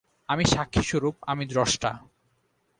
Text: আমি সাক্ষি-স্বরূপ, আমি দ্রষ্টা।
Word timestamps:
আমি 0.29 0.43
সাক্ষি-স্বরূপ, 0.45 1.15
আমি 1.27 1.43
দ্রষ্টা। 1.45 1.91